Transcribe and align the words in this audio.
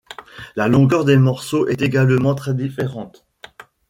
La 0.55 0.67
longueur 0.67 1.05
des 1.05 1.15
morceaux 1.17 1.67
est 1.67 1.83
également 1.83 2.33
très 2.33 2.55
différente. 2.55 3.23